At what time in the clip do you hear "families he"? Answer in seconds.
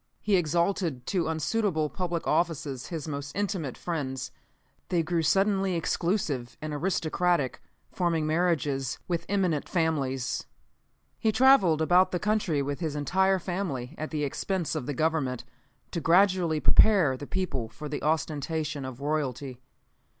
9.69-11.31